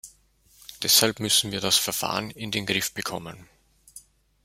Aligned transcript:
Deshalb 0.81 1.19
müssen 1.19 1.51
wir 1.51 1.61
das 1.61 1.77
Verfahren 1.77 2.31
in 2.31 2.49
den 2.49 2.65
Griff 2.65 2.91
bekommen. 2.91 3.47